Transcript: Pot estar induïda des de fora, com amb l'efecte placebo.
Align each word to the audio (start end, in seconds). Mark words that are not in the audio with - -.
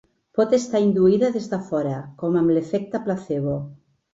Pot 0.37 0.53
estar 0.57 0.81
induïda 0.85 1.29
des 1.35 1.45
de 1.53 1.61
fora, 1.67 1.93
com 2.23 2.41
amb 2.41 2.55
l'efecte 2.57 3.03
placebo. 3.07 3.63